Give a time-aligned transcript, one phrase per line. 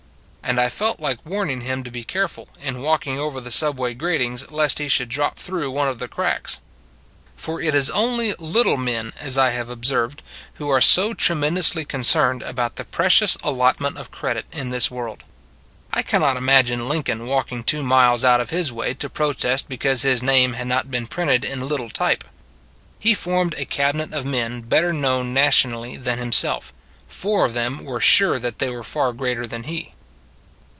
[0.43, 3.93] And I felt like warning him to be care ful, in walking over the subway
[3.93, 6.59] gratings, lest he should drop through one of the cracks.
[7.37, 10.21] For it is only little men, as I have ob served,
[10.55, 15.19] who are so tremendously concerned about the precise allotment of credit in this world.
[15.93, 19.69] 68 I can not imagine Lincoln walking two miles out of his way to protest
[19.69, 22.25] because his name had not been printed in little type.
[22.99, 26.73] He formed a Cabinet of men better known nationally than himself:
[27.07, 29.93] four of them were sure that they were far greater than he.